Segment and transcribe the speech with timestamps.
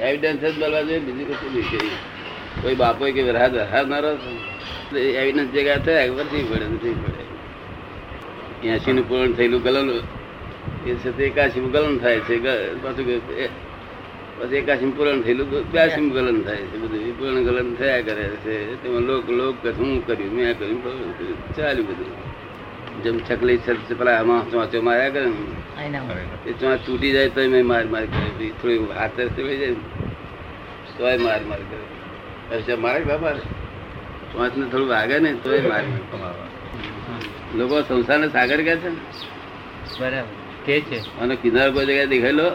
[0.00, 1.92] Evidence જ મળવા જોઈએ, બીજું કશું નહીં
[2.62, 4.10] કઈ બાપો કે રાત હારનારો
[4.98, 7.22] એવિડન્સ જગ્યા થયા ખબર નહીં પડે નથી પડે
[8.68, 9.90] એસી નું પૂર્ણ થયેલું ગલન,
[10.86, 12.36] એ છે તે એકાશી ગલન થાય છે.
[12.82, 13.06] પાછું
[14.38, 16.76] પછી એકાશી પૂરણ થયેલું બ્યાસી ગલન થાય છે.
[16.78, 18.82] બધું પૂર્ણ ગલન થયા કરે છે.
[18.82, 20.82] તેમાં લોક લોક હું કર્યું, મેં કર્યું.
[21.56, 22.33] ચાલ્યું બધું.
[23.04, 26.50] જેમ ચકલી છે પેલા આમાં ચોંચો માર્યા કરે ને.
[26.50, 28.48] એ ચોંચ તૂટી જાય તોય મેં માર માર કરે.
[28.48, 29.74] થોડી હાથ થઈ જાય
[30.98, 31.84] તોય માર માર કરે.
[32.48, 33.52] પછી મારે બાબા ચોંચને
[34.32, 36.34] ચોંચ ને થોડું વાગે ને તોય માર માર
[37.54, 38.96] લોકો સંસારને સાગર કહે છે ને.
[40.00, 40.66] બરાબર.
[40.66, 41.20] કે છે?
[41.20, 42.52] અને કિનારો કોઈ જગ્યાએ દેખાયેલો?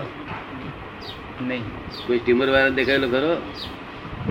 [1.41, 1.63] નહીં.
[2.07, 3.41] કોઈ સ્ટીમર વાળા દેખાયેલો ખરો?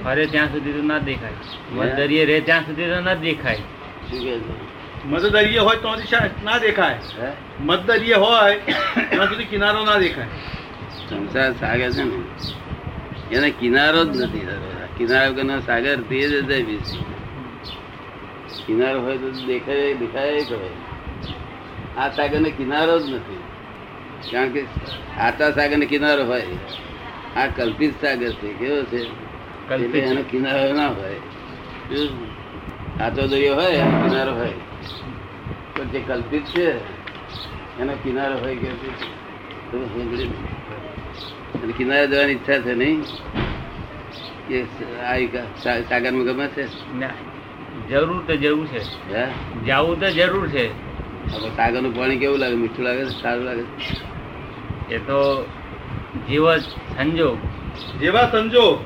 [0.04, 1.32] ફરે ત્યાં સુધી તો ના દેખાય.
[1.72, 3.56] મધદરિયે રે ત્યાં સુધી તો ના દેખાય.
[3.56, 4.77] શું કહે છે?
[5.06, 6.98] મધદરિયે હોય તો દિશા ના દેખાય?
[7.60, 8.58] મધદરિયે હોય
[9.10, 10.26] ત્યાં સુધી કિનારો ના દેખાય.
[11.08, 14.46] સંસાર સાગર છે ને એને કિનારો જ નથી
[14.98, 16.62] કિનારો વગરનો સાગર તે જ છે
[18.66, 20.70] કિનારો હોય તો દેખાય દેખાય કરે
[21.98, 23.42] આ સાગર ને કિનારો જ નથી.
[24.32, 24.64] કારણ કે
[25.18, 26.46] આટા સાગર ને કિનારો હોય.
[27.36, 28.52] આ કલ્પિત સાગર છે.
[28.52, 29.04] કેવો છે?
[29.68, 31.14] કલ્પિત એનો કિનારો ના હોય.
[33.00, 34.52] આટો દરિયો હોય એનો કિનારો હોય.
[35.76, 36.78] પણ જે કલ્પિત છે
[37.80, 38.66] એનો કિનારો હોય કે
[41.62, 43.02] અને કિનારે જવાની ઈચ્છા છે નહીં?
[44.48, 44.62] કે
[45.38, 46.94] આ સાગરમાં ગમે છે?
[46.98, 47.10] ના
[47.90, 49.14] જરૂર તો જવું છે.
[49.14, 49.26] હે?
[49.66, 50.66] જવું તો જરૂર છે.
[51.32, 52.54] હવે સાગરનું પાણી કેવું લાગે?
[52.54, 53.22] મીઠું લાગે છે?
[53.22, 54.94] સારું લાગે છે?
[54.94, 55.46] એ તો
[56.28, 56.62] જીવ જ
[56.96, 57.38] સંજોગ.
[58.00, 58.80] જેવા સંજોગ.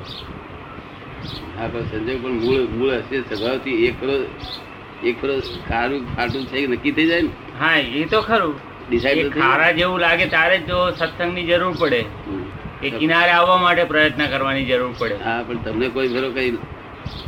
[1.61, 4.13] આ સંજોગ પણ મૂળ મૂળ હશે સ્વભાવથી એક ફરો
[5.03, 7.29] એક ફરો ખારું ખાટું છે નક્કી થઈ જાય ને?
[7.59, 8.55] હા એ તો ખરું.
[8.89, 12.05] થઈ ખારા જેવું લાગે તારે જો સત્સંગની જરૂર પડે.
[12.83, 15.15] એ કિનારે આવવા માટે પ્રયત્ન કરવાની જરૂર પડે.
[15.15, 16.57] હા પણ તમને કોઈ ખરો કઈ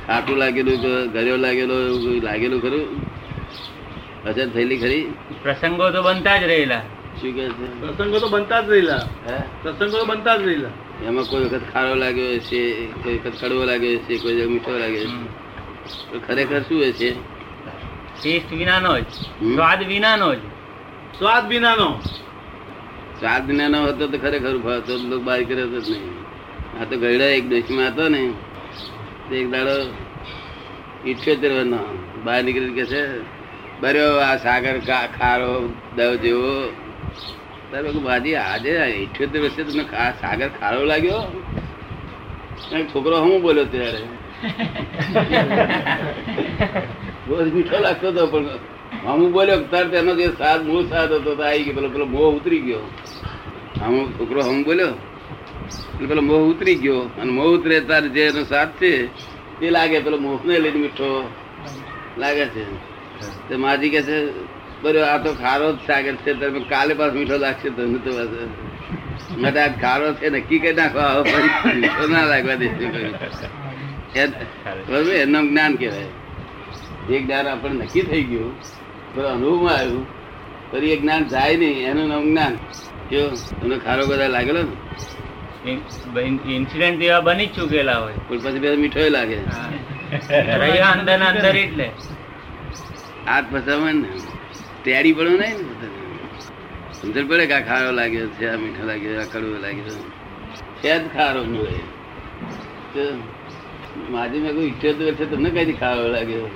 [0.07, 2.85] ખાટું લાગેલું ગળ્યો લાગેલો એવું કોઈ લાગેલું ખરું?
[4.25, 5.13] અસર થયેલી ખરી?
[5.43, 6.81] પ્રસંગો તો બનતા જ રહેલા.
[7.21, 7.65] શું કે છે?
[7.81, 8.97] પ્રસંગો તો બનતા જ રહેલા.
[9.27, 9.37] હે?
[9.61, 10.69] પ્રસંગો તો બનતા જ રહેલા.
[11.03, 15.05] એમાં કોઈ વખત ખારો લાગ્યો છે કોઈ વખત કડવો લાગ્યો છે કોઈ વખત મીઠો લાગ્યો
[15.05, 16.27] છે.
[16.27, 17.11] ખરેખર શું હોય છે?
[18.21, 19.03] ટેસ્ટ વિનાનો જ.
[19.03, 20.37] સ્વાદ વિનાનો જ.
[21.17, 22.01] સ્વાદ વિનાનો.
[23.19, 26.25] સ્વાદ વિના ન હતો તો ખરેખર ભાવતો તો લોકો બહાર કર્યો હતો જ નહીં.
[26.81, 28.33] આ તો ગયડા એક દેશમાં હતો ને
[29.29, 29.93] તે એક દાડો
[31.05, 31.77] ઇઠ્યોતેર વર્ષનો
[32.23, 33.19] બહાર નીકળી કે છે
[33.81, 34.79] બર્યો આ સાગર
[35.19, 36.73] ખારો દવ જેવો
[37.75, 39.85] તારે બાજી આજે ઇઠ્યોતેર વર્ષે તમને
[40.21, 41.23] સાગર ખારો લાગ્યો?
[42.93, 44.01] છોકરો હું બોલ્યો ત્યારે?
[47.27, 48.49] બહુ મીઠો લાગતો હતો પણ
[49.03, 51.73] હું બોલ્યો તાર તેનો જે સાદ મૂળ સાદ હતો તો આવી ગયો.
[51.73, 52.81] પેલો પેલો મોહ ઉતરી ગયો.
[53.81, 54.93] આમ છોકરો હમ બોલ્યો?
[55.93, 57.09] એટલે પેલો મોહ ઉતરી ગયો.
[57.21, 59.09] અને મોહ ઉતરે તાર જે એનો સાથ છે
[59.59, 61.29] તે લાગે પેલો મોહ ને લઈને મીઠો
[62.17, 62.65] લાગે છે.
[63.49, 64.33] તે માજી કે છે
[64.81, 68.41] બરો આ તો ખારો જ સાગર છે તમે કાલે પાસ મીઠો લાગશે તમને તો પાછો.
[69.37, 72.85] મેં તો આજ ખારો છે નક્કી કરી નાખો આવો પછી મીઠો ના લાગવા દેશે.
[74.87, 76.11] બરોબર એનું જ્ઞાન કહેવાય.
[77.07, 78.53] જે જ્ઞાન આપણને નક્કી થઈ ગયું
[79.15, 80.05] પેલો અનુભવમાં આવ્યું
[80.71, 82.53] ફરી એ જ્ઞાન જાય નહીં એનું નામ જ્ઞાન.
[83.09, 84.75] કેવું તમને ખારો બધા લાગેલો ને?
[86.47, 88.13] ઇન્સિડન્ટ એવા બની જ ચૂકેલા હોય.
[88.27, 89.37] પણ પછી બધા મીઠો લાગે.
[90.63, 91.91] રહ્યા અંદર અંદર એટલે.
[93.27, 94.34] હાથ ફસાવવા ને?
[94.85, 95.87] તૈયારી પડો નહીં ને
[96.97, 99.95] સમજણ પડે કે આ ખારો લાગ્યો છે આ મીઠો લાગ્યો આ કડવો લાગ્યો
[100.81, 100.93] છે.
[100.99, 101.79] જ ખારો મળે
[104.13, 106.47] માજી મેં કોઈ ઈચ્છે તો છે તમને કઈ ખારો લાગ્યો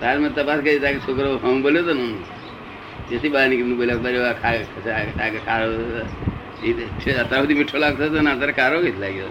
[0.00, 2.06] તાર મેં તપાસ કરી તાકે છોકરો હું બોલ્યો હતો ને
[3.10, 5.68] જેથી બહાર નીકળીને બોલ્યા બરે આ ખાય ખારો
[6.60, 6.70] છે,
[7.22, 9.28] અત્યાર સુધી મીઠો લાગતો હતો ને અત્યારે ખારો જ લાગ્યો.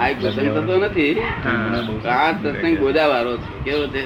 [0.00, 1.14] આ એક પ્રસંગ થતો નથી.
[2.16, 3.50] આ સત્સંગ ગોદાવાળો છે.
[3.64, 4.02] કેવો છે?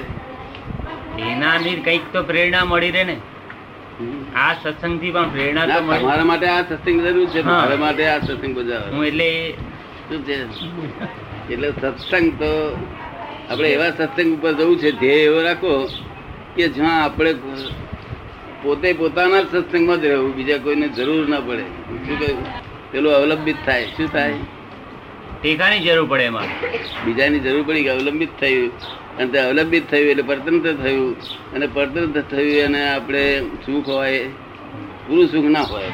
[1.19, 3.17] એનાથી કંઈક તો પ્રેરણા મળી રહે ને.
[4.35, 8.55] આ સત્સંગથી પણ પ્રેરણા તો તમારા માટે આ સત્સંગ જરૂર છે મારા માટે આ સત્સંગ
[8.55, 8.93] બજાવ.
[8.93, 9.51] હું એટલે
[10.09, 10.37] શું છે?
[11.53, 12.77] એટલે સત્સંગ તો
[13.49, 15.89] આપણે એવા સત્સંગ ઉપર જવું છે ધ્યેય એવો રાખો
[16.55, 17.33] કે જ્યાં આપણે
[18.63, 21.61] પોતે પોતાના જ સત્સંગમાં જ રહેવું બીજા કોઈને જરૂર ના પડે.
[22.07, 22.43] શું કહ્યું?
[22.91, 23.85] પેલું અવલંબિત થાય.
[23.85, 24.33] શું થાય?
[25.41, 26.43] ટેકાની જરૂર પડે એમાં.
[27.05, 28.71] બીજાની જરૂર પડી કે અવલંબિત થયું.
[29.17, 31.11] અને તે અવલંબિત થયું એટલે પરતંત્ર થયું.
[31.53, 33.23] અને પરતંત્ર થયું અને આપણે
[33.65, 34.21] સુખ હોય
[35.05, 35.91] પૂરું સુખ ના હોય.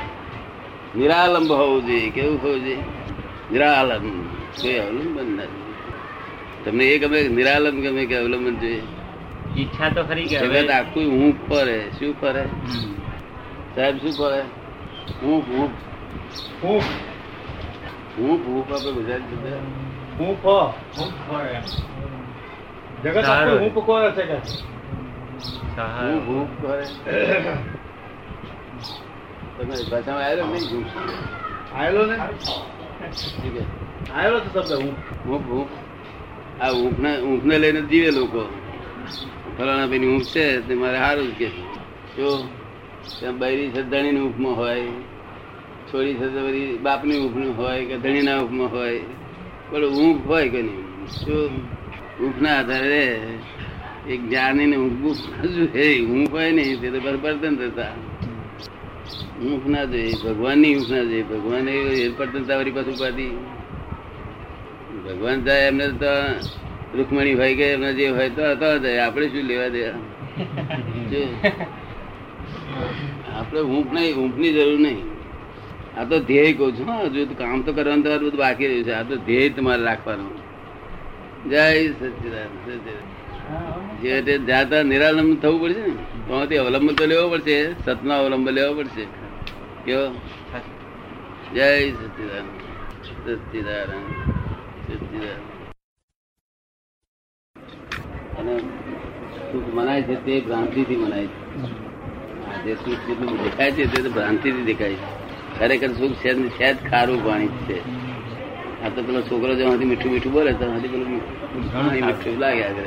[0.96, 2.84] નિરાલંબ હોવું જોઈએ કેવું હોવું જોઈએ?
[3.52, 4.06] નિરાલંબ.
[4.62, 5.76] કોઈ અવલંબન નથી.
[6.64, 8.84] તમને એ ગમે નિરાલંબ ગમે કે અવલંબન જોઈએ?
[9.56, 12.44] ઈચ્છા તો ખરી કે હવે જગત આખું હું ફરે શું ફરે
[13.76, 14.42] સાહેબ શું ફરે
[15.22, 15.70] હું હું.
[16.62, 16.82] હું.
[18.16, 19.58] હું ભૂખ આપે ગુજરાતી ફ
[20.18, 20.52] હું ફ
[23.04, 24.34] જગત આખું હું પકોરે છે કે?
[24.34, 26.20] હું સહારો.
[26.20, 26.86] ભૂખ કરે.
[29.58, 30.92] તમે ભાષામાં આવ્યો નહીં ભૂખ
[31.76, 32.18] આયેલો ને?
[32.18, 33.64] ઠીક છે.
[34.54, 34.94] શબ્દ હું
[35.30, 35.68] ઊંઘ ઊંઘ
[36.62, 38.42] આ ઊંઘને ઊંઘને લઈને જીવે લોકો.
[39.58, 41.50] ફલાણા ભાઈની ઊંઘ છે તે મારે સારું જ કે.
[42.18, 42.30] જો
[43.20, 44.86] ત્યાં બૈરી સદ્ધાણીની ઊંઘમાં હોય
[45.90, 49.00] છોડી સદ્ધારી બાપની ઊંઘમાં હોય કે ધણીના ઊંઘમાં હોય
[49.70, 51.08] પણ ઊંઘ હોય કે નહીં?
[51.08, 51.81] શું
[52.20, 53.04] ઊંઘના આધારે
[54.10, 55.64] એક જ્ઞાનીને ઊંઘવું હજુ
[56.08, 57.94] હું હોય ને તે તો બરાબર થતા
[59.42, 63.34] ઊંઘ ના જોઈએ ભગવાનની ઊંઘ ના જોઈએ ભગવાન એ પડતંતા વાળી પાછું ઉપાધી.
[65.06, 66.12] ભગવાન જાય એમને તો
[66.98, 69.82] રૂકમણી હોય કે એમને જે હોય તો તો જાય આપણે શું લેવા દે
[71.12, 71.30] શું?
[73.36, 75.02] આપણે ઊંઘ નહીં, ઊંઘની જરૂર નહીં.
[75.98, 78.92] આ તો ધ્યેય કહું છું હજુ કામ તો કરવાનું તમારું બધું બાકી રહ્યું છે.
[78.92, 80.51] આ તો ધ્યેય તમારે રાખવાનું.
[81.50, 82.52] જય સચિદાન
[84.02, 85.94] જે જાતા નિરાલંબ થવું પડશે ને
[86.28, 89.06] તો તે અવલંબન તો લેવો પડશે, સતનો અવલંબ લેવો પડશે.
[89.86, 90.06] કેવો?
[91.54, 92.46] જય સચિદાન
[93.26, 94.04] સચિદાન
[94.88, 95.40] સચિદાન
[98.40, 98.58] અને
[99.52, 102.62] સુખ મનાય છે તે ભ્રાંતિથી મનાય છે.
[102.64, 105.60] જે સુખ જેટલું દેખાય છે તે ભ્રાંતિથી દેખાય છે.
[105.60, 108.01] ખરેખર સુખ છે જ ખારું પાણી છે.
[108.86, 111.20] આ તો પેલો છોકરો જ્યાંથી મીઠું મીઠું બોલે ત્યાંથી પેલું
[111.72, 112.86] ઘણું મીઠું લાગે આગળ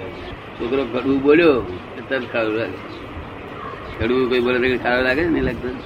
[0.58, 1.66] છોકરો કડવું બોલ્યો
[2.08, 2.78] તરત ખારું લાગે.
[3.98, 5.76] કડવું કોઈ બોલે તો ખારું લાગે નહીં લાગતું.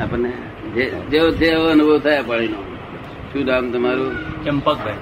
[0.00, 0.32] આપણને
[0.74, 2.56] જે જેવો છે એવો અનુભવ થાય પાણીનો
[3.32, 4.14] શું નામ તમારું?
[4.44, 4.94] ચંપકભાઈ.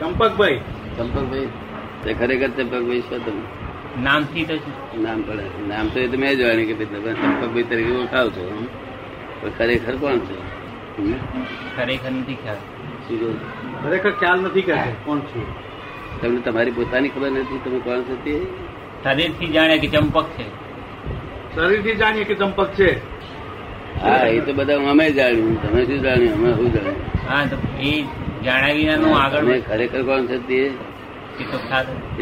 [0.00, 0.60] ચંપકભાઈ.
[0.96, 1.48] ચંપકભાઈ?
[2.04, 3.42] તે ખરેખર ચંપકભાઈ છો તમે?
[4.02, 4.54] નામથી તો
[4.98, 5.44] નામ પડે.
[5.68, 8.66] નામ તો એ તો મેં જોવાનું કે ભાઈ તમે ચંપકભાઈ તરીકે ઓળખાવ છો
[9.40, 10.36] પણ ખરેખર કોણ છે?
[10.98, 11.14] હમ?
[11.76, 12.56] ખરેખર નથી ખ્યાલ?
[13.08, 14.74] ખરેખર ખ્યાલ નથી કે
[15.04, 15.46] કોણ છું.
[16.20, 18.34] તમને તમારી પોતાની ખબર નથી તમે કોણ છો તે?
[19.04, 20.46] શરીરથી જાણે કે ચંપક છે.
[21.54, 22.90] શરીરથી જાણીએ કે ચંપક છે.
[24.02, 25.56] હા એ તો બધા અમે જાણ્યું.
[25.62, 26.36] તમે શું જાણ્યું?
[26.38, 26.98] અમે શું જાણ્યું?
[27.28, 27.94] હા તો એ
[28.44, 30.60] જાણ્યા વિનાનું આગળ ખરેખર કોણ છે તે?
[31.40, 31.58] એ તો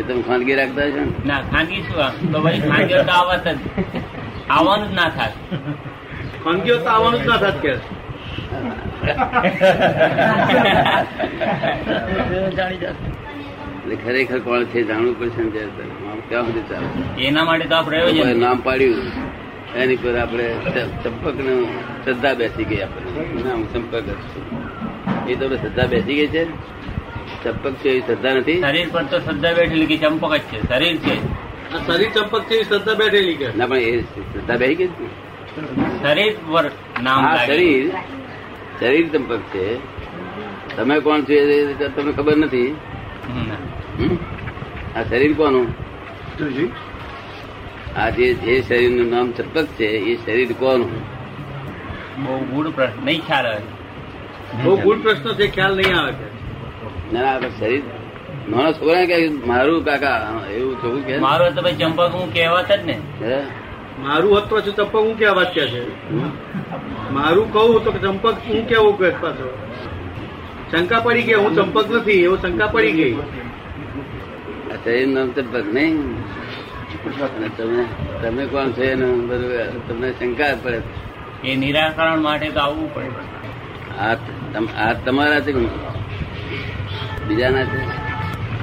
[0.08, 1.42] તમે ખાનગી રાખતા છો ના?
[1.52, 2.14] ખાનગી શું આમ?
[2.32, 3.58] તો ભાઈ ખાનગીઓ તો આવત જ.
[4.50, 5.34] આવવાનું જ ના થાય
[6.44, 7.74] ખાનગીઓ તો આવવાનું જ ના થાય કે.
[13.80, 15.42] એટલે ખરેખર કોણ છે જાણવું પડશે
[16.28, 16.88] ક્યાં સુધી ચાલે?
[17.26, 18.96] એના માટે તો આપણે નામ પાડ્યું.
[19.82, 20.46] એની પર આપણે
[21.04, 21.60] ચંપકનું
[22.04, 23.08] શ્રદ્ધા બેસી ગઈ આપણે.
[23.48, 24.40] નામ ચંપક જ છે.
[25.32, 26.42] એ તો શ્રદ્ધા બેસી ગઈ છે.
[27.44, 28.58] ચંપક છે એ શ્રદ્ધા નથી.
[28.60, 30.58] શરીર પર તો શ્રદ્ધા બેઠેલી કે ચંપક જ છે.
[30.68, 31.16] શરીર છે.
[31.86, 33.48] શરીર ચંપક છે એ શ્રદ્ધા બેઠેલી કે?
[33.56, 34.90] ના પણ એ શ્રદ્ધા બેસી ગઈ
[36.02, 36.66] શરીર પર
[37.02, 37.84] નામ શરીર
[38.80, 39.66] શરીર ચંપક છે.
[40.76, 41.58] તમે કોણ છો એ
[41.96, 42.70] તમને ખબર નથી?
[44.96, 45.66] આ શરીર કોનું?
[47.96, 50.92] આ જે જે શરીરનું નામ ચંપક છે એ શરીર કોનું?
[52.24, 53.62] બહુ ગુડ પ્રશ્ન નહીં ખ્યાલ આવે.
[54.64, 56.28] બહુ ગુડ પ્રશ્ન છે ખ્યાલ નહીં આવે છે.
[57.12, 57.82] ના શરીર
[58.50, 59.16] નાના છોકરા કે
[59.50, 60.16] મારું કાકા
[60.56, 62.96] એવું થવું કે મારો તો ભાઈ ચંપક હું કહેવાત જ ને.
[63.22, 63.38] હે?
[64.00, 66.12] મારું હોત પાછું ચંપક હું ક્યાં વાત ક્યાં છે?
[67.12, 69.58] મારું કહું તો ચંપક હું કેવું કે પાછો?
[70.70, 73.12] શંકા પડી ગઈ હું ચંપક નથી એવું શંકા પડી ગઈ.
[73.12, 76.22] આ શરીર નામ ચંપક નહીં
[77.56, 77.84] તમે
[78.22, 79.28] તમે કોણ છો એનું?
[79.28, 80.82] બધું તમને શંકા પડે.
[81.44, 83.08] એ નિરાકરણ માટે તો આવવું પડે.
[83.98, 85.52] આ તમ- આ તમારા છે
[87.28, 87.78] બીજાના છે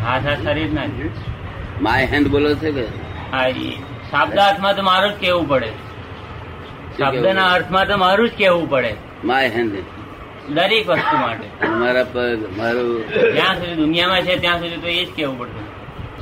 [0.03, 0.89] હાથ આ શરીર ના જ.
[1.81, 2.83] માય હેન્ડ બોલો છે કે?
[3.31, 3.92] હા એ.
[4.13, 5.69] શાબ્દાર્થમાં તો મારું જ કેવું પડે.
[6.97, 8.91] શબ્દના અર્થમાં તો મારું જ કેવું પડે.
[9.25, 9.75] માય હેન્ડ
[10.49, 11.45] દરેક વસ્તુ માટે.
[11.81, 12.89] મારા પગ મારું
[13.35, 15.61] જ્યાં સુધી દુનિયામાં છે ત્યાં સુધી તો એ જ કેવું પડશે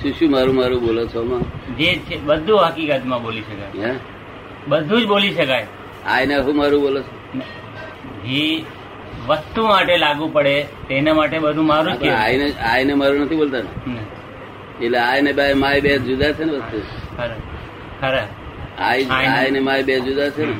[0.01, 1.19] શું શું મારું મારું બોલો છો?
[1.77, 3.85] જે છે બધું હકીકતમાં બોલી શકાય.
[3.85, 3.91] હે?
[4.67, 5.65] બધું જ બોલી શકાય.
[6.07, 7.13] આઈને હું મારું બોલો છો?
[8.25, 8.45] જે
[9.27, 10.55] વસ્તુ માટે લાગુ પડે
[10.87, 13.63] તેના માટે બધું મારું જ આઈને આઈને મારું નથી બોલતા
[14.81, 16.77] એટલે આઈને બાય માય બે જુદા છે ને વસ્તુ.
[18.01, 18.27] ખરા.
[18.79, 19.03] આય
[19.49, 20.53] ને- માય બે જુદા છે ને.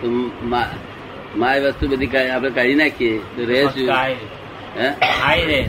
[0.00, 0.30] તો
[1.36, 3.18] માય વસ્તુ બધી કાઢી- આપણે કાઢી નાખીએ.
[3.18, 3.88] તો રહે શું?
[4.78, 4.88] હે?
[5.44, 5.68] રે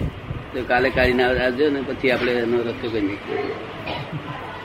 [0.53, 3.55] તો કાલે કાઢીને આવજો ને પછી આપણે એનો રસ્તો કરી નાખીએ.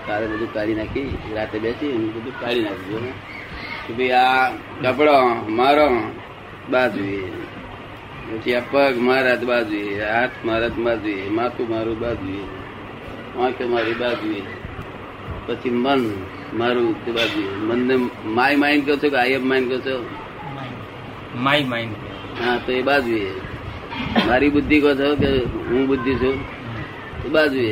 [0.07, 3.13] કાલે બધું કાઢી નાખી રાતે બેસી બધું કાઢી નાખજો ને.
[3.87, 4.51] કે ભાઈ આ
[4.83, 5.13] કપડો
[5.49, 6.03] મારો
[6.71, 7.31] બાજુએ.
[8.37, 12.45] પછી આ પગ મારા બાજુએ હાથ મારા બાજુએ માથું મારું બાજુએ
[13.45, 14.58] આંખે મારી બાજુએ.
[15.49, 16.01] પછી મન
[16.59, 17.95] મારું તે બાજુ મનને
[18.37, 19.95] માય માઇન્ડ કહો છો કે આઈ એમ માઇન્ડ કહો છો?
[21.45, 21.95] માય માઇન્ડ
[22.41, 23.21] હા તો એ બાજુ
[24.29, 25.31] મારી બુદ્ધિ કહો છો કે
[25.69, 26.37] હું બુદ્ધિ છું?
[27.27, 27.63] એ બાજુ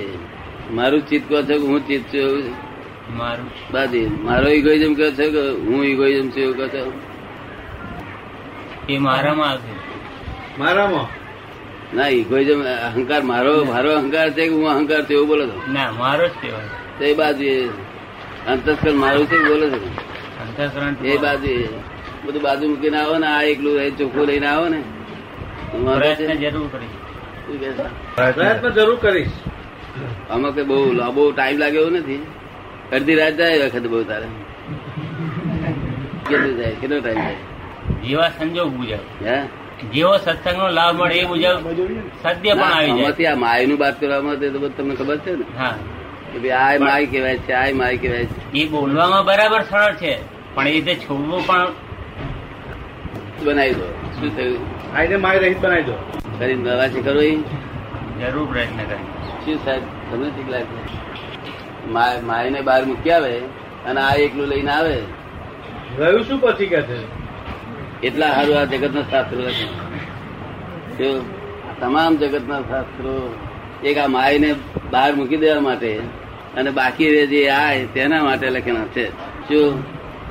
[0.79, 2.55] મારું ચિત્ત કહો છો કે હું ચિત્ત છું એવું?
[3.19, 3.49] મારું.
[3.73, 6.83] બાજુ મારો ઇગોઇઝમ કહો છો કે હું ઇગોઇઝમ છું એવું કહો છો?
[8.89, 9.73] એ મારામાં આવશે.
[10.59, 11.07] મારામાં?
[11.95, 15.59] ના ઇગોઇઝમ અહંકાર મારો મારો અહંકાર છે કે હું અહંકાર છું એવું બોલો છો?
[15.73, 16.86] ના મારો જ કહેવાય.
[16.99, 17.51] તો એ બાજુ
[18.51, 19.81] અંતસ્કરણ મારું છે બોલે છો.
[21.05, 21.53] એ બાજુ
[22.25, 24.81] બધું બાજુ મૂકીને આવો ને આ એકલું એ ચોખ્ખું લઈને આવો ને.
[28.25, 29.35] પ્રયત્ન જરૂર કરીશ.
[30.31, 32.23] આમાં કઈ બહુ લાંબો ટાઈમ લાગે એવું નથી.
[32.93, 34.29] અડધી રાત જાય એ વખત બહુ તારે.
[36.29, 37.37] કેટલું જાય કેટલો ટાઈમ જાય
[38.05, 39.37] જેવા સંજોગ મુજબ હે?
[39.93, 41.45] જેવો સત્સંગનો લાભ મળે એ મુજબ
[42.23, 43.33] સદ્ય પણ આવી જાય.
[43.33, 45.45] આ માયનું વાત કરવામાં તો તમને ખબર છે ને?
[45.59, 45.75] હા.
[46.33, 48.53] કે ભાઈ આ માય કહેવાય છે આય માય કહેવાય છે.
[48.53, 50.13] એ બોલવામાં બરાબર સરળ છે
[50.55, 51.67] પણ એ રીતે છોડવું પણ
[53.45, 53.87] બનાવી દો.
[54.21, 54.59] શું થયું?
[54.97, 55.97] આઈને માય રહીત બનાવી દો.
[56.39, 57.37] કરી નવા છે કરો એ
[58.21, 59.05] જરૂર પ્રયત્ન કરી.
[59.45, 60.79] શું સાહેબ તમને ઠીક લાગે?
[61.93, 63.39] માય માયને બહાર મૂકી આવે
[63.87, 64.97] અને આ એકલું લઈને આવે?
[65.99, 66.99] રહ્યું શું પછી કે છે?
[68.03, 71.11] એટલા સારું આ જગતના શાસ્ત્રો લખે
[71.81, 73.13] તમામ જગતના શાસ્ત્રો
[73.85, 74.55] એક આ માયને
[74.91, 75.97] બહાર મૂકી દેવા માટે
[76.57, 79.09] અને બાકી રે જે આય તેના માટે લખેલા છે.
[79.49, 79.83] શું?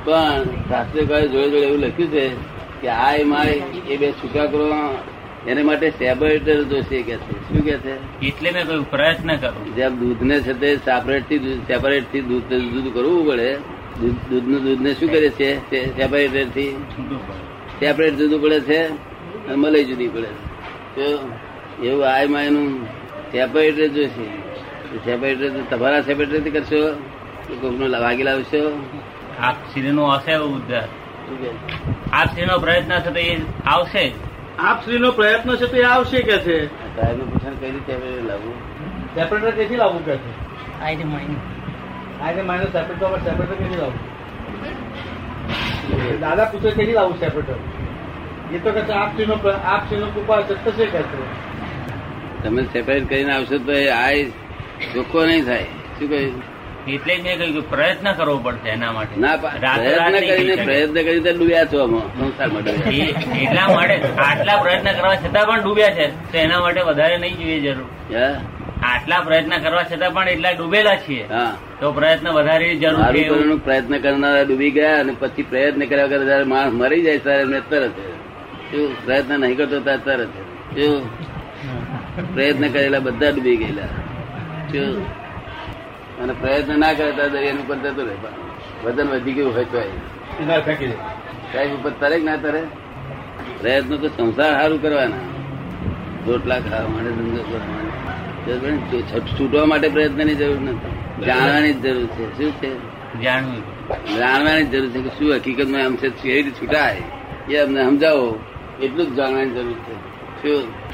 [0.04, 2.28] પણ શાસ્ત્રકારે જોડે જોડે એવું લખ્યું છે
[2.80, 4.98] કે આય માય એ બે છૂટા કરો
[5.46, 7.32] એને માટે સેપરેટર જોશે કે છે.
[7.32, 8.26] શું કે છે?
[8.26, 9.72] એટલે મેં કહ્યું પ્રયત્ન કરો.
[9.76, 13.54] જેમ દૂધને છે તે સેપરેટથી સેપરેટથી દૂધ દૂધ કરવું પડે.
[14.00, 15.70] દૂધ દૂધનું દૂધને શું કરે છે?
[15.96, 16.76] સેપરેટરથી
[17.80, 18.86] સેપરેટ જુદું પડે છે
[19.46, 20.28] અને મલય જુદી પડે
[21.86, 22.86] એવું આય માયનું
[23.36, 24.26] સેપરેટ જોશે
[24.98, 26.92] સેપરેટ તમારા સેપરેટ કરશો?
[27.48, 28.60] કે કોકનો વાગી લાવશો?
[29.40, 30.88] આપ શ્રીનો હશે ઉદ્ધાર?
[32.12, 34.14] આપ શ્રીનો પ્રયત્ન છે તો એ આવશે.
[34.58, 36.66] આપ શ્રીનો પ્રયત્ન છે તો એ આવશે કે છે?
[36.96, 38.54] સાહેબનું પૂછણ કઈ રીતે લાવવું?
[39.14, 40.32] સેપરેટર ક્યાંથી લાવવું કે છે?
[40.82, 41.36] આઈ માઈને.
[42.24, 44.04] આઈને માયને સેપરેટર સેપરેટર કેથી લાવવું?
[46.20, 47.54] દાદા પૂછે ક્યાંથી લાવવું સેપરેટર
[48.52, 51.55] એ તો કે છે આપ શ્રીનો આપ શ્રીનો કૃપા છે કે છે?
[52.42, 54.10] તમે સેપરેટ કરીને આવશો તો આ
[54.94, 55.68] ચોખ્ખો નહીં થાય.
[55.98, 56.34] શું કહ્યું?
[56.94, 59.14] એટલે જ મેં કહ્યું કે પ્રયત્ન કરવો પડશે એના માટે.
[59.24, 61.78] ના પ્રયત્ન કરીને પ્રયત્ન કરી તો ડૂબ્યા છો
[62.18, 63.14] સંસારમાં ડૂબ્યા
[63.44, 66.06] એટલા માટે આટલા પ્રયત્ન કરવા છતાં પણ ડૂબ્યા છે.
[66.32, 67.88] તો એના માટે વધારે નહીં જોઈએ જરૂર.
[68.90, 71.24] આટલા પ્રયત્ન કરવા છતાં પણ એટલા ડૂબેલા છીએ.
[71.80, 76.74] તો પ્રયત્ન વધારે જરૂર પ્રયત્ન કરનારા ડૂબી ગયા અને પછી પ્રયત્ન કર્યા વગર જયારે માણસ
[76.82, 77.96] મરી જાય ત્યારે એમને તરત
[79.06, 80.32] પ્રયત્ન નહીં કરતો ત્યારે તરત
[80.76, 81.02] શું?
[82.22, 83.82] પ્રયત્ન કરેલા બધા ડૂબી ગયેલા.
[86.22, 88.14] અને પ્રયત્ન ના કરતા દરિયાનું ઉપર જતું રહે?
[88.84, 89.80] વજન વધી ગયું હોય તો
[91.52, 92.62] સાહેબ ઉપર તરે ના તરે?
[93.60, 95.16] પ્રયત્ન તો સંસાર સારું કરવાના.
[96.26, 101.24] રોટલા ખાવા માટે ધંધો કરવા માટે છૂટવા માટે પ્રયત્નની જરૂર નથી.
[101.24, 102.38] જાણવાની જ જરૂર છે.
[102.38, 102.70] શું છે?
[103.20, 103.62] જાણવું.
[104.18, 107.02] જાણવાની જરૂર છે કે શું હકીકતમાં આમ છે કેવી રીતે છૂટાય?
[107.50, 108.38] એ અમને સમજાવો.
[108.82, 109.94] એટલું જ જાણવાની જરૂર છે.
[110.42, 110.85] શું?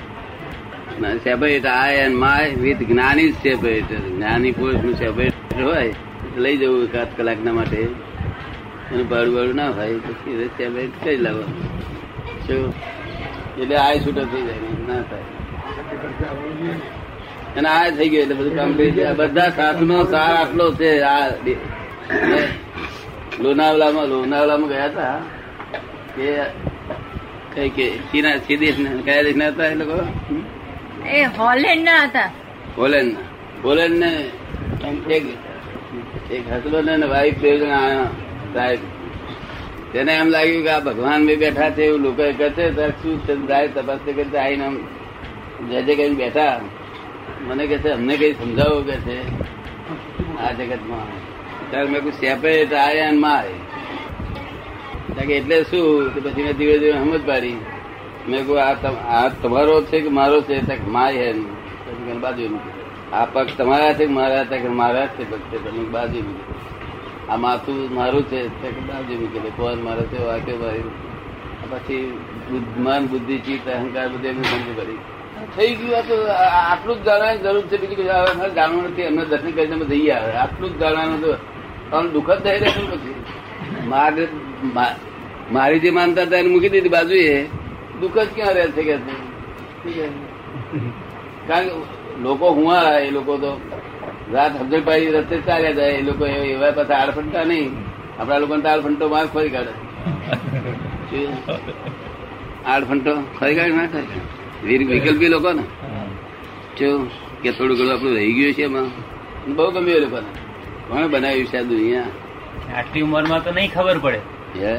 [1.18, 5.92] Separate I and my with જ્ઞાની સેપરેટ જ્ઞાની પુરુષનું સેપરેટ હોય
[6.38, 11.68] લઈ જવું એકાદ કલાકના માટે એનું ભાડું ભાડું ના હોય પછી સેપરેટ કરી લાવવાનું
[12.46, 12.64] શું
[13.56, 15.26] એટલે આય છૂટો થઈ જાય ના થાય
[17.56, 21.24] અને આ થઈ ગયું એટલે બધું કામ થઈ જાય બધા શાસ્ત્રનો સાર આટલો છે આ
[23.40, 25.16] લોનાવલામાં લોનાવલામાં ગયા હતા
[26.14, 26.28] કે
[27.54, 29.96] કઈ કે ચીના ચી દેશ કયા દેશ હતા એ લોકો
[31.10, 31.84] એ હોલેન્ડ.
[31.84, 32.30] ના હતા
[32.78, 33.20] હોલેન્ડ ના
[33.64, 34.30] હોલેન્ડ ને
[35.14, 35.26] એક
[36.30, 37.34] એક હસબન્ડ અને વાઈફ
[38.54, 38.78] સાહેબ
[39.92, 43.68] તેને એમ લાગ્યું કે આ ભગવાન બી બેઠા છે એવું લોકો કહે છે શું જાય
[43.68, 44.76] તપાસ કરતા આવીને આમ
[45.70, 46.60] જે જે કઈ બેઠા.
[47.46, 49.18] મને કે છે, અમને કઈ સમજાવો કે છે?
[50.42, 51.06] આ જગતમાં.
[51.70, 53.54] ત્યારે મેં કોઈ સેપરેટ આયા મારે.
[55.24, 56.14] એટલે શું?
[56.14, 57.56] પછી મેં ધીરે ધીરે સમજ પાડી.
[58.28, 60.86] મેં કહ્યું, આ તમ- આ તમારો છે કે મારો છે?
[60.86, 61.32] માય હે
[62.12, 62.58] બાજુ
[63.12, 64.68] આ પગ તમારા છે મારા છે?
[64.68, 65.70] મારા છે પગ છે.
[65.70, 66.54] તમે બાજુ મૂકી
[67.28, 68.48] આ માથું મારું છે?
[68.80, 69.48] બાજુ મૂકી દે.
[69.48, 70.24] કોણ મારો છે?
[70.24, 70.82] વાક્ય ભાઈ?
[71.70, 72.18] પછી
[72.50, 74.98] બુદ્ધ- મન બુદ્ધિ ચિત્ત અહંકાર બધું એમને સમજી કરી
[75.56, 76.26] થઈ ગયું તો
[76.72, 77.76] આટલું જ જાણવાની જરૂર છે.
[77.76, 80.32] બીજું કશું જાણવું નથી, એમને દર્શન કરીને અમે જઈએ આવે.
[80.32, 81.34] આટલું જ જાણવાનું તો
[81.96, 83.14] આમ દુઃખદ થઈ રહેશે પછી?
[83.86, 84.28] મારે,
[84.74, 85.00] મા-
[85.52, 87.48] મારી જે માનતા હતા એને મૂકી દીધી બાજુએ.
[88.02, 88.96] દુઃખ જ ક્યાં રહે છે કે.
[91.48, 91.74] કારણ કે
[92.24, 93.50] લોકો હુંવા એ લોકો તો
[94.34, 94.52] રાત
[94.88, 97.70] પાડી રસ્તે ચાલ્યા જાય એ લોકો એવા પાછા આડફંટા નહીં.
[98.18, 99.74] આપણા લોકો આડફંટો માર ફરી કાઢે.
[102.66, 104.20] આડફંટો ફરી કાઢે ના થાય
[104.64, 105.64] વીર વિકલ્પી લોકો ને
[106.78, 106.88] જો
[107.42, 108.88] કે થોડું ઘણું આપણું રહી ગયું છે એમાં.
[109.56, 110.30] બહુ ગમ્યું એ લોકોને.
[110.88, 112.10] કોણે બનાવ્યું છે આ દુનિયા?
[112.76, 114.20] આટલી ઉંમરમાં તો નહીં ખબર પડે.
[114.60, 114.74] હે?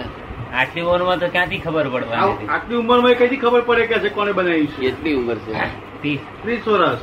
[0.62, 4.68] આટલી ઉંમરમાં તો ક્યાંથી ખબર પડવાની આટલી ઉંમરમાં કઈથી ખબર પડે કે છે કોને બનાવ્યું
[4.74, 4.88] છે?
[4.90, 5.54] એટલી ઉંમર છે?
[6.02, 7.02] ત્રીસ ત્રીસ વર્ષ.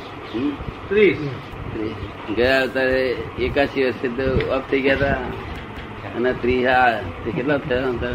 [0.89, 1.19] ત્રીસ.
[2.37, 3.01] ગયા અવતારે
[3.47, 6.87] એકાશી વર્ષે તો ઓફ થઈ ગયા હતા અને ત્રીસ હા
[7.25, 8.13] તે કેટલા થયા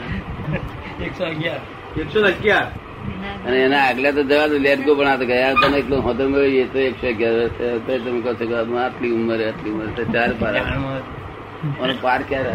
[1.07, 1.61] એકસો અગિયાર.
[2.00, 2.69] એકસો અગિયાર.
[3.47, 6.66] અને એના આગલા તો જવા દો લેટકો પણ આ તો ગયા તને એટલું હોતો મેળવીએ
[6.73, 8.00] તો એકસો અગિયાર વર્ષ થયા.
[8.05, 10.55] તમે કહો છો કે આટલી ઉંમર આટલી ઉંમર તો ચાર પાર.
[11.83, 12.55] અને પાર ક્યારે?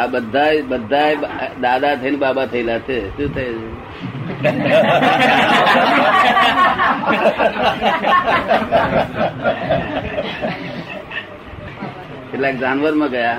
[0.00, 1.10] આ બધા બધા
[1.64, 2.98] દાદા થઈને બાબા થયેલા છે.
[3.16, 3.72] શું થયું?
[12.30, 13.38] કેટલાક જાનવરમાં ગયા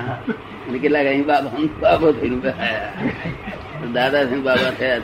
[0.66, 2.38] અને કેટલાક અહીં બાબા, બાબો થઈને.
[3.96, 5.02] દાદા થઈને બાબા થયા.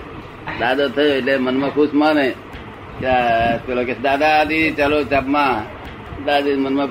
[0.61, 2.27] દાદો થયો એટલે મનમાં ખુશ માને
[3.67, 5.55] પેલો કે, દાદા આદિ, ચાલો ચાપમાં.
[6.27, 6.89] દાદી મનમાં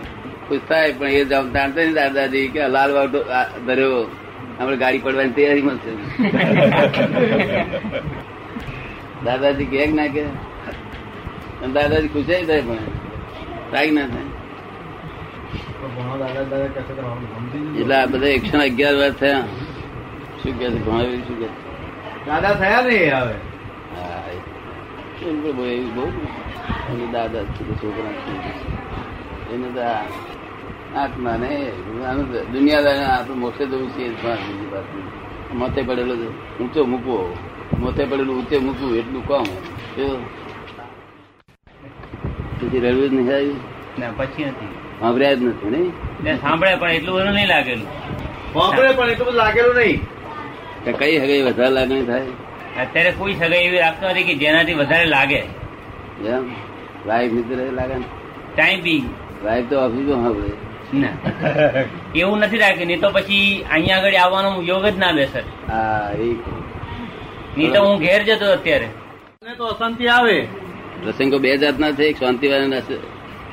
[0.47, 3.19] ખુશ થાય, પણ એ જાણતા નહીં દાદાજી કે લાલ વાટો
[3.67, 4.01] ધર્યો.
[4.59, 5.91] આપણે ગાડી પડવાની તૈયારીમાં છે.
[9.25, 10.25] દાદાજી કે ના કે.
[11.73, 12.77] દાદાજી ખુશાઈ થાય પણ.
[13.71, 14.25] થાય ના થાય?
[17.79, 19.43] એટલે આ બધા એકસો ને અગિયાર વાર થયા.
[20.43, 21.49] શું કે ભણાવી ભણાવ્યું શું કે
[22.25, 23.35] દાદા થયા ને હવે.
[23.95, 24.23] હા,
[25.21, 26.11] બહુ એવું બહુ
[26.89, 28.11] એની દાદા છોકરા
[29.53, 29.81] એને તો
[30.95, 31.71] આ આત્મા ને
[32.05, 34.05] આનું તો દુનિયાદારી આપણે મોક્ષે જવું છે.
[35.53, 36.15] મોતે પડેલો
[36.61, 37.35] ઊંચો મૂકવો.
[37.79, 39.45] મોતે પડેલું ઊંચે મૂકવું એટલું કામ.
[42.59, 43.45] પછી રડવું જ નહીં થાય
[43.99, 44.69] ના પછી નથી.
[44.99, 46.41] સાંભળ્યા જ નથી નહીં?
[46.41, 47.87] સાંભળ્યા પણ એટલું બધું નહીં લાગેલું.
[48.55, 49.99] વાપરે પણ એટલું બધું લાગેલું નહીં.
[50.83, 52.25] કે કઈ હગાઈ વધારે લાગણી થાય?
[52.81, 55.39] અત્યારે કોઈ સગાઈ એવી રાખતો નથી કે જેનાથી વધારે લાગે.
[56.25, 56.43] એમ?
[57.07, 57.93] વાઈફ મિત્ર લાગે
[58.55, 59.03] ટાઈમ બી
[59.43, 61.07] વાઈફ તો ઓફિસમાં સાંભળે ના.
[62.15, 65.39] એવું નથી રાખ્યું નહીં તો પછી અહીંયા આગળ આવવાનો યોગ જ ના બેસે.
[65.67, 66.09] હા
[67.57, 68.87] નહીં તો હું ઘેર જતો અત્યારે.
[69.57, 70.47] તો અશાંતિ આવે.
[71.03, 72.81] પ્રસંગો બે જાતના છે એક શાંતિવાળા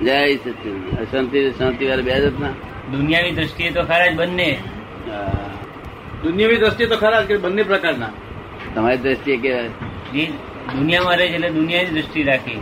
[0.02, 0.70] જય અશાંતિ
[1.12, 2.54] શાંતિ શાંતિવાળા બે જાતના.
[2.92, 4.48] દુનિયાની દ્રષ્ટિએ તો ખરા જ બંને.
[5.10, 5.48] હા.
[6.22, 8.12] દુનિયાવી દ્રષ્ટિએ તો ખરા જ કે બંને પ્રકારના.
[8.74, 9.52] તમારી દ્રષ્ટિએ કે
[10.76, 12.60] દુનિયામાં રહે છે એટલે દુનિયાની દ્રષ્ટિ રાખી.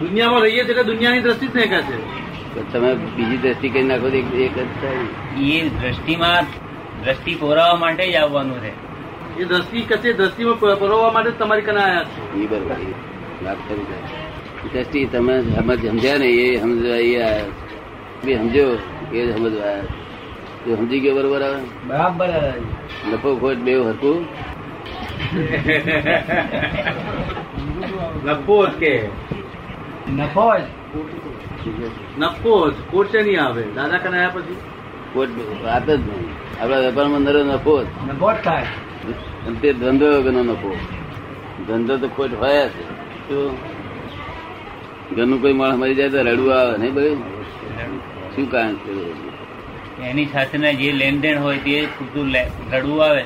[0.00, 2.25] દુનિયામાં રહીએ છીએ એટલે દુનિયાની દ્રષ્ટિ જ નહીં છે.
[2.72, 5.42] તમે બીજી દ્રષ્ટિ કરી નાખો એક એક જ થાય.
[5.42, 6.42] એ દ્રષ્ટિમાં
[7.04, 8.86] દ્રષ્ટિ પોરાવા માટે જ આવવાનું છે.
[9.40, 12.38] એ દ્રષ્ટિ કશે દ્રષ્ટિમાં પ- માટે તમારી કને આવ્યા છે?
[12.38, 12.76] એ બરોબર
[13.46, 14.72] વાત કરી જાય.
[14.72, 18.78] દ્રષ્ટિ તમે સમજ સમજ્યા ને એ સમજવા એ સમજો
[19.12, 19.80] એ જ સમજવા.
[20.66, 22.28] જો સમજી ગયો બરોબર આવે બરાબર
[23.12, 24.26] લખો ખોટ બે હતું
[28.24, 29.08] નફો જ કે.
[30.08, 30.62] નફો જ.
[32.18, 32.74] નફો જ
[33.08, 33.62] છે નહીં આવે?
[33.62, 34.56] દાદા કને આવ્યા પછી?
[35.12, 35.30] કોર્ટ
[35.64, 36.62] વાત જ નહીં.
[36.62, 37.86] આપડા વેપારમાં નરો નફો જ.
[37.86, 38.62] નફો જ થાય
[39.46, 40.76] અને તે ધંધો વગરનો નફો.
[41.68, 42.70] ધંધો તો ખોટ હોય જ.
[43.28, 43.56] શું?
[45.16, 47.16] ઘરનું કોઈ માણસ મરી જાય તો રડવું આવે નહીં ભાઈ?
[48.36, 49.26] શું કારણ છે
[50.02, 53.24] એની સાથેના જે લેનદેન હોય તે પૂરતું લે- રડવું આવે.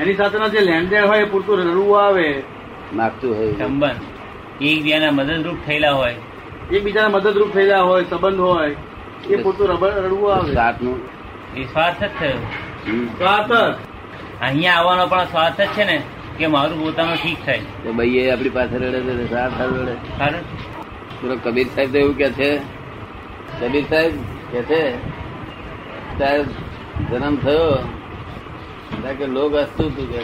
[0.00, 2.42] એની સાથેના જે લેણદેણ હોય પૂરતું રડવું આવે.
[2.94, 3.52] માગતું હોય.
[3.52, 4.62] સંબંધ.
[4.62, 6.14] એકબીજાના મદદરૂપ થયેલા હોય.
[6.72, 8.76] એકબીજાને મદદરૂપ થયેલા હોય સંબંધ હોય
[9.30, 10.52] એ પૂરતું રડવું આવે.
[10.54, 10.98] સાતનું
[11.56, 12.38] એ સ્વાર્થ જ થયો.
[13.18, 13.54] સ્વાર્થ જ.
[14.40, 15.96] અહીંયા આવવાનો પણ સ્વાર્થ જ છે ને
[16.38, 17.62] કે મારું પોતાનું ઠીક થાય.
[17.82, 19.94] તો ભાઈ આપણી પાસે રડે છે સાત સાત રડે.
[20.18, 20.44] કારણ
[21.20, 22.50] પેલો કબીર સાહેબ તો એવું કે છે
[23.60, 24.12] કબીર સાહેબ
[24.52, 24.80] કે છે
[26.18, 26.46] સાહેબ
[27.10, 27.68] જન્મ થયો.
[29.18, 30.20] કે લોક હસતું તું કે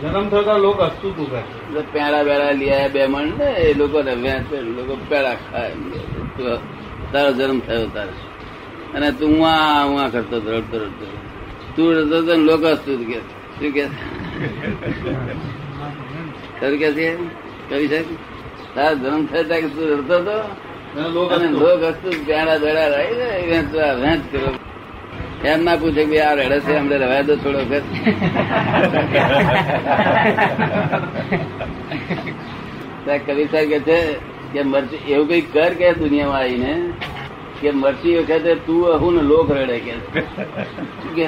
[0.00, 1.40] જન્મ થયો તો લોક હસતું તું કે
[1.72, 5.70] પેડા બેડા લીયા બે મણ ને એ લોકો વેચે, લોકો પેડા ખાય
[6.36, 6.58] તો
[7.12, 8.12] તારો જન્મ થયો તારે.
[8.94, 11.06] અને તું આ ઉવા કરતો હતો, રડતો રડતો.
[11.76, 13.20] તું રડતો હતો ને લોકો શું કે
[13.60, 13.84] શું કે?
[16.60, 17.16] તારું કે છે?
[17.68, 18.06] કવિ સાહેબ
[18.74, 20.36] તારો જન્મ થયો ત્યાં તું રડતો હતો.
[21.60, 22.26] લોક હસતું.
[22.26, 24.67] પેડા બેડા રહી ને વેચવા વેચ કરો.
[25.44, 27.84] એમ ના પૂછે કે આ રડે છે અમને રવા દો થોડો વખત.
[33.26, 33.98] કવિ સાહેબ કે છે
[34.52, 36.72] કે મરચી એવું કઈ કર કે દુનિયામાં આવીને
[37.60, 39.94] કે મરચી વખતે તું અહું ને લોક રડે કે.
[41.02, 41.24] શું કે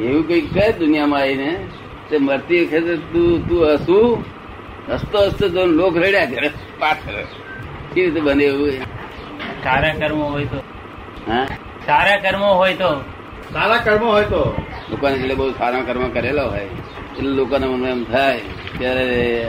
[0.00, 1.50] એવું કઈ કર દુનિયામાં આવીને
[2.10, 4.24] તે મરતી વખતે તું તું હસું
[4.88, 6.48] હસતો હસતો તો લોક રડ્યા કરે
[6.80, 7.18] પાછળ.
[7.94, 8.70] કેવી રીતે બને એવું?
[9.64, 10.58] કાર્ય કરવું હોય તો.
[11.28, 11.46] હા?
[11.86, 12.90] સારા કર્મો હોય તો.
[13.52, 14.42] સારા કર્મો હોય તો.
[14.90, 18.40] લોકોને એટલે બહુ સારા કર્મ કરેલા હોય એટલે લોકોને મને એમ થાય
[18.78, 19.48] ત્યારે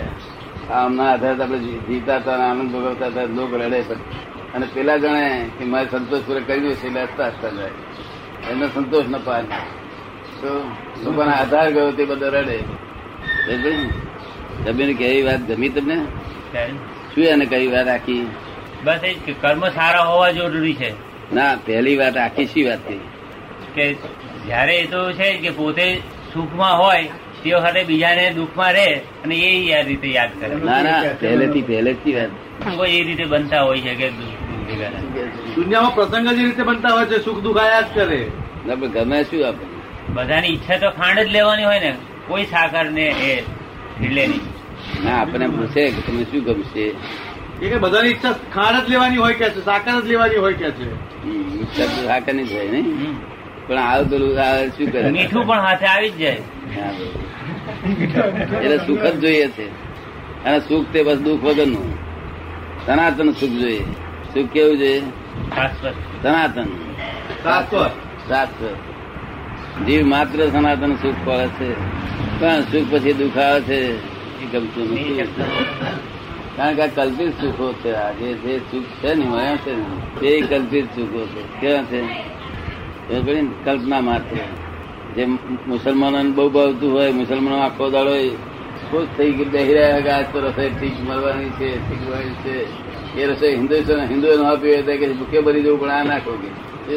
[0.72, 3.96] આમના આધારે આપણે જીતા હતા અને આનંદ ભોગવતા હતા લોક રડે પણ.
[4.56, 7.70] અને પેલા જણે કે મારે સંતોષ પૂરે કર્યું છે એટલે હસતા હસતા જાય
[8.52, 9.56] એમને સંતોષ ન પામે.
[10.42, 10.72] તો
[11.04, 12.60] લોકોને આધાર ગયો તે બધો રડે?
[14.66, 15.98] તમે કેવી વાત ગમી તમને?
[17.16, 18.28] શું એને કઈ વાત આખી
[18.84, 21.07] બસ એ જ કર્મ સારા હોવા જરૂરી છે.
[21.34, 23.00] ના પહેલી વાત આખી શી વાત થઈ?
[23.76, 23.86] કે
[24.48, 26.02] જયારે એ તો છે કે પોતે
[26.34, 27.04] સુખમાં હોય
[27.44, 30.56] તે વખતે બીજાને દુઃખમાં રહે અને એ આ રીતે યાદ કરે.
[30.56, 32.32] ના ના પહેલેથી પહેલેથી વાત.
[32.78, 34.12] કોઈ એ રીતે બનતા હોય છે કે.
[35.56, 38.22] દુનિયામાં પ્રસંગ જ રીતે બનતા હોય છે સુખ દુઃખ આયા જ કરે.
[38.66, 39.68] ના પણ ગમે શું આપણે.
[40.16, 41.96] બધાની ઈચ્છા તો ખાંડ જ લેવાની હોય ને
[42.28, 43.44] કોઈ સાકર ને એ
[44.00, 44.42] ઢીલે નહીં.
[45.04, 46.86] ના આપણને પૂછે કે તમે શું ગમશે?
[47.62, 50.72] એ કે બધાની ઈચ્છા ખાંડ જ લેવાની હોય કે છે સાકર જ લેવાની હોય કે
[50.72, 50.92] છે.
[51.28, 52.84] ઈચ્છા તો સાકરની જ હોય ને.
[53.68, 55.10] પણ આવું પેલું આ શું કરે?
[55.10, 56.42] મીઠું પણ હાથે આવી જ જાય.
[58.64, 59.68] એટલે સુખ જ જોઈએ છે.
[60.46, 61.98] અને સુખ તે બસ દુઃખ વગરનું.
[62.86, 63.82] સનાતન સુખ જોઈએ.
[64.34, 65.00] સુખ કેવું જોઈએ
[66.22, 66.64] સનાતન.
[67.44, 67.92] શાશ્વત.
[68.30, 69.84] શાશ્વત.
[69.86, 71.70] જીવ માત્ર સનાતન સુખ પડે છે
[72.40, 73.96] પણ સુખ પછી દુઃખ આવે છે.
[74.44, 75.28] એ ગમતું નથી.
[76.58, 79.84] કારણ કે આ કલ્પિત સુખો છે, આ જે જે સુખ છે ને મળ્યા છે ને,
[80.20, 81.62] તે કલ્પિત સુખો છે.
[81.62, 82.02] કેવા છે?
[83.14, 84.38] એ કલ્પના માત્ર.
[85.16, 85.26] જે
[85.68, 88.12] મુસલમાનોને બહુ ભાવતું હોય મુસલમાનો આખો દાડો
[88.92, 92.88] ખુશ થઈ ગઈ બેહી રહ્યા કે આજ તો રસોઈ ઠીક મળવાની છે, ઠીક મળવાની છે.
[93.22, 93.76] એ રસોઈ હિન્દુ
[94.10, 96.94] હિન્દુ ન આપી હોય કે ભૂખે ભરી જવું, પણ આ નાખો કે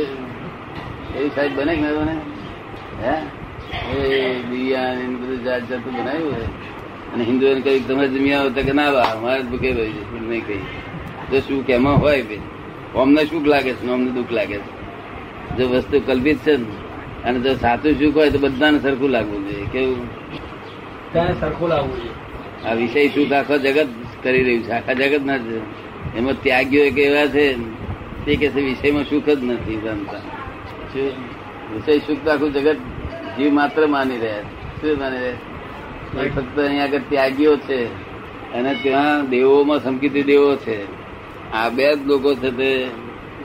[1.19, 2.17] એવી સાઈડ બને કે ના બને?
[3.03, 3.17] હે?
[3.97, 6.70] એ બિરયાની બધું જાત જાતું બનાવ્યું છે
[7.15, 10.47] અને હિન્દુઓને કહ્યું તમે જમ્યા હો તો કે ના બા મારે ભૂખે છે શું નહીં
[10.47, 10.63] કહી
[11.31, 12.39] તો શું કેમાં હોય બે
[12.95, 14.81] અમને સુખ લાગે છે અમને દુઃખ લાગે છે?
[15.57, 16.65] જો વસ્તુ કલ્પિત છે ને
[17.25, 19.67] અને જો સાચું સુખ હોય તો બધાને સરખું લાગવું જોઈએ.
[19.73, 20.09] કેવું?
[21.41, 22.69] સરખું લાગવું જોઈએ.
[22.69, 23.89] આ વિષય સુખ આખો જગત
[24.23, 25.59] કરી રહ્યું છે આખા જગત ના છે.
[26.19, 27.55] એમાં ત્યાગીઓ એક એવા છે
[28.25, 30.21] તે કે છે વિષયમાં સુખ જ નથી જાણતા?
[31.75, 32.77] વિષય સુખ તો આખું જગત
[33.39, 34.81] જીવ માત્ર માની રહ્યા છે.
[34.81, 35.50] શું માની રહ્યા
[36.19, 37.85] ફક્ત અહીંયા આગળ ત્યાગીઓ છે.
[38.53, 41.01] અને ત્યાં દેવોમાં સમકીતી દેવો છે.
[41.53, 42.91] આ બે જ લોકો છે તે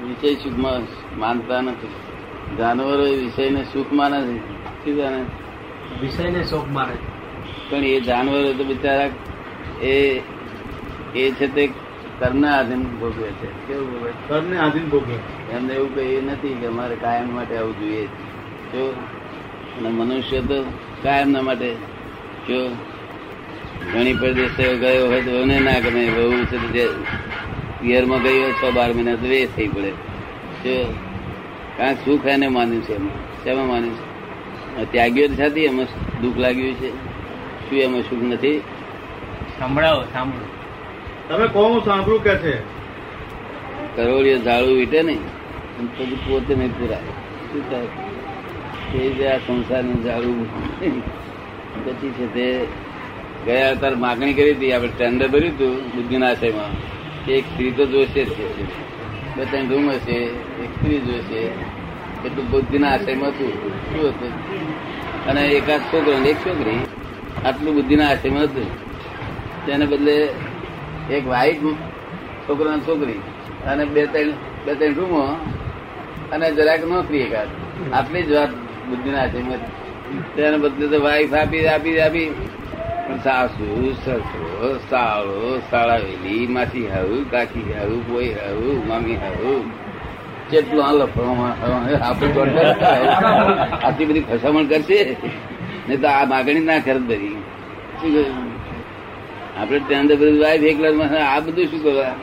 [0.08, 0.82] વિષય સુખમાં
[1.19, 1.88] માનતા નથી.
[2.58, 5.45] જાનવરો વિષયને સુખ માને છે.
[6.01, 6.95] વિષયને શોખ મારે
[7.69, 9.10] પણ એ જાનવરો તો બિચારા
[9.82, 10.21] એ
[11.15, 11.67] એ છે તે
[12.19, 13.67] કર્મના આધીન ભોગવે છે.
[13.67, 14.12] કેવું ભોગવે?
[14.28, 15.15] કર્મને આધીન ભોગવે
[15.56, 18.06] એમને એવું કઈ નથી કે અમારે કાયમ માટે આવું જોઈએ
[18.73, 18.93] જો
[19.80, 20.63] અને મનુષ્ય તો
[21.04, 21.75] કાયમના માટે
[22.49, 22.69] જો
[23.93, 26.10] ઘણી પ્રદેશે ગયો હોય તો એને ના ગમે.
[26.10, 26.88] બહુ છે તો જે
[27.81, 29.91] પિયરમાં ગયો હોય છ બાર મહિના તો વેસ્ટ થઈ પડે.
[30.65, 30.93] જો
[31.77, 33.43] કારણ સુખ એને માન્યું છે એમાં?
[33.43, 34.91] શેમાં માન્યું છે?
[34.91, 35.86] ત્યાગ્યો તો થતી એમાં
[36.21, 36.89] દુઃખ લાગ્યું છે.
[37.69, 38.60] શું એમાં સુખ નથી?
[39.60, 40.45] સંભળાવો સાંભળો.
[41.29, 42.60] તમે કહો હું સાંભળું કે છે?
[43.95, 46.97] કરોડિયો ઝાડું વીટે ને એમ પછી પોતે નહીં પુરાય.
[47.51, 48.99] શું થાય?
[48.99, 51.25] એ જે આ સંસારનું ઝાડું.
[51.84, 52.68] પછી છે તે
[53.46, 56.96] ગયા તાર માગણી કરી હતી, આપણે ટેન્ડર ભર્યું હતું બુદ્ધિના આશયમાં
[57.32, 58.64] એક સ્ત્રી તો જોશે જ છે.
[59.36, 61.36] બે ત્રણ રૂમ હશે, એક સ્ત્રી જોશે.
[62.26, 63.70] એટલું બુદ્ધિના આશયમાં હતું?
[63.70, 64.32] શું હતું?
[65.26, 66.86] અને એકાદ છોકરો એક છોકરી,
[67.46, 68.66] આટલું બુદ્ધિના આશયમાં હતું.
[69.66, 70.30] તેને બદલે
[71.12, 71.64] એક વાઈટ
[72.50, 73.14] છોકરો છોકરી.
[73.66, 74.30] અને બે ત્રણ
[74.66, 75.22] બે ત્રણ રૂમો.
[76.32, 77.48] અને જરાક નોકરી એકાદ.
[77.94, 78.50] આટલી જ વાત
[78.90, 79.85] બુદ્ધિના છે
[80.36, 82.30] તેને બદલે તો વાઈફ આપી આપી આપી.
[83.06, 83.65] પણ સાસુ,
[84.04, 85.39] સસરો, સાળો,
[85.72, 89.63] સાળાવેલી, માસી હાવું કાકી હાવું કોઈ હાવું મામી હાવું
[90.50, 91.54] કેટલું આ લફડામાં
[94.10, 95.00] બધી ફસામણ કરશે?
[95.88, 97.38] નહીં તો આ માગણી ના કરે બધી?
[99.60, 100.91] આપણે ત્યાં અંદર બધું વાઈફ એકલા
[101.34, 102.13] આ બધું શું કરવા?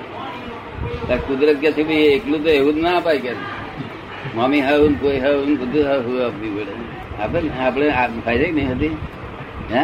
[1.27, 2.11] કુદરત કે છે ભાઈ?
[2.17, 3.33] એકલું તો એવું જ ના અપાય કે
[4.37, 6.75] મમ્મી હાવ કોઈ હાવ બધું હાવ આપવી પડે
[7.23, 7.87] આપણે આપણે
[8.27, 8.95] ફાયદા નહીં હતી.
[9.73, 9.83] હે?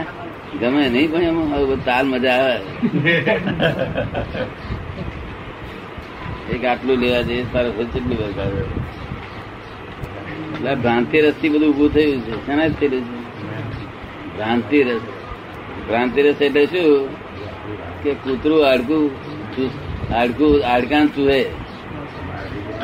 [0.60, 2.58] ગમે નહીં, પણ એમાં તાલ મજા આવે.
[6.54, 8.54] એક આટલું લેવા જઈએ, તારે કેટલું બગાડ
[10.54, 12.34] એટલે ભ્રાંતિ રસથી બધું ઉભું થયું છે.
[12.46, 13.18] શેના જ થયેલું છે?
[14.36, 15.02] ભ્રાંતિ રસ
[15.88, 16.88] ભ્રાંતિ રસ એટલે શું?
[18.02, 19.04] કે કૂતરું હાડકું
[20.10, 21.40] હાડકું, હાડકાં ચૂહે.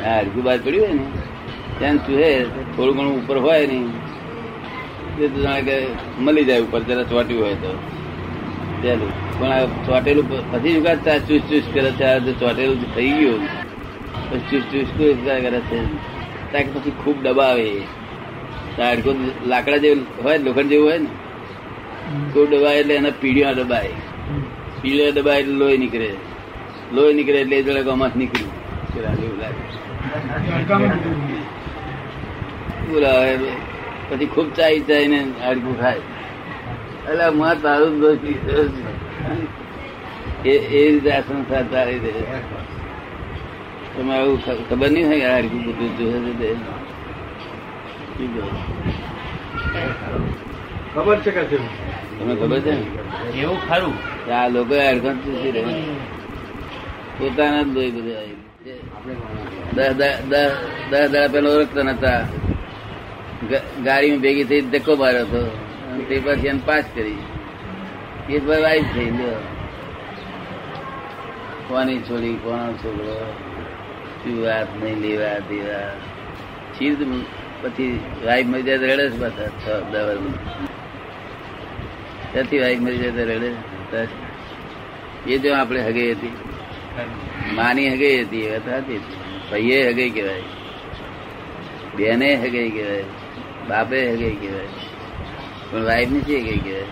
[0.04, 1.06] હાડકું બહાર પડ્યું હોય ને,
[1.78, 2.30] ત્યાં ચૂહે,
[2.76, 3.88] થોડું ઘણું ઉપર હોય નહીં.
[5.16, 5.86] કે
[6.18, 7.78] મળી જાય ઉપર જરા ચોટ્યું હોય તો.
[8.82, 13.42] પેલું પણ ચોટેલું પછી શું કાં ચા ચૂસ ચૂસ કરે છે આ ચોટેલું થઈ ગયું
[14.30, 15.78] પછી ચૂસ ચૂસ કરે છે?
[16.52, 17.70] ત્યાં પછી ખૂબ દબાવે.
[18.76, 21.06] તો હાડકું લાકડા જેવું હોય લોખંડ જેવું હોય ને?
[22.34, 23.88] તો દબાય એટલે એના પીડિયા દબાય.
[24.82, 26.10] પીડિયા દબાય એટલે લોહી નીકળે.
[26.92, 28.52] લોહી નીકળે એટલે એ જોડે ગમત નીકળ્યું.
[29.24, 29.62] એવું લાગે.
[32.92, 33.73] બોલા હવે
[34.08, 36.02] પછી ખૂબ ચાઈ ચાઈ ને હાડકું ખાય.
[37.08, 38.22] એટલે માં તારું દોષ
[40.44, 42.12] એ એ રીતે આ સંસાર ચાલી દે
[43.94, 44.38] તમે આવું
[44.68, 46.48] ખબર નહીં હોય હાડકું બધું જોશે તે
[50.94, 52.72] ખબર છે કે તમને ખબર છે
[53.40, 53.94] એવું ખરું.
[54.26, 55.62] કે આ લોકો હાડકું ચૂસી રહે
[57.18, 58.22] પોતાના જ દોઈ બધા
[59.76, 60.52] દસ દસ દસ
[60.90, 62.20] દસ દાડા પેલા ઓળખતા નતા.
[63.84, 65.40] ગાડીમાં ભેગી થઈ ધક્કો માર્યો હતો.
[66.08, 67.18] તે પછી એને પાસ કરી.
[68.30, 69.36] એ ભાઈ વાઈફ થઈ ગયો.
[71.68, 73.32] કોની છોડી, કોનો છોકરો?
[74.24, 75.88] શું વાત, નહીં લેવા, દેવા.
[76.78, 76.96] ચીજ
[77.62, 80.18] પછી વાઈફ મરી જાય તો રડે છે પાછા છ દસ
[82.32, 83.50] ત્યાંથી વાઈફ મરી જાય તો રડે
[85.32, 86.32] એ જો આપણે હગે હતી.
[87.54, 88.98] માની હગે હતી, એ વાત હતી
[89.50, 90.42] ભાઈએ હગે કહેવાય.
[91.96, 93.04] બેને હગે કહેવાય.
[93.68, 94.70] બાપે હગે કહેવાય.
[95.70, 96.88] પણ વાઈફ નથી હગે કહેવાય.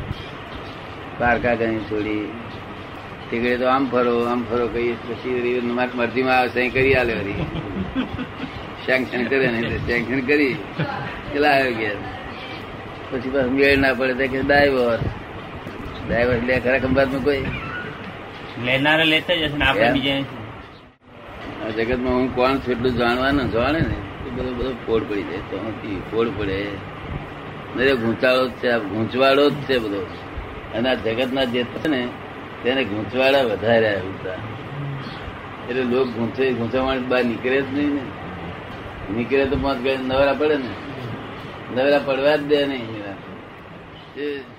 [1.18, 2.24] પારકા કઈ છોડી
[3.30, 7.46] તીકડે તો આમ ફરો આમ ફરો કહીએ પછી મારી મરજીમાં આવે સહી કરી આલે વળી.
[8.86, 10.54] સેન્કશન કરે નહીં સેન્કશન કરી.
[11.34, 12.00] એટલે આવ્યો ગયા
[13.10, 15.00] પછી પાછું મેળ ના પડે તો કે ડાયવર
[16.06, 17.44] ડાયવર લે ખરા ખંભાતમાં કોઈ.
[18.64, 20.20] લેનારા લેતા જ હશે ને આપણે બીજા
[21.76, 23.96] જગતમાં હું કોણ છું એટલું જાણવાનું જાણે ને.
[24.36, 25.38] બધો બધું ફોડ પડી જાય.
[25.38, 25.58] તો
[26.10, 26.66] ફોડ પડે.
[27.76, 28.68] દરેક ઘૂંચાળો જ છે.
[28.68, 30.06] આ ગૂંચવાડો જ છે બધો.
[30.74, 32.08] અને આ જગતના જે છે ને,
[32.62, 34.32] તેને ઘૂંચવાડા વધારે ઉતા
[35.70, 38.00] એટલે લોક ઘૂંચે ગૂંચવાણ બહાર નીકળે જ નહીં ને.
[39.16, 40.70] નીકળે તો પાંચ નવરા પડે ને.
[41.76, 42.92] નવરા પડવા જ દે નહીં
[44.16, 44.51] એ